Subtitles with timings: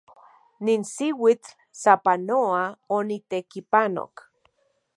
[0.67, 1.49] Nin xiuitl
[1.81, 2.63] sapanoa
[2.97, 4.15] onitekipanok.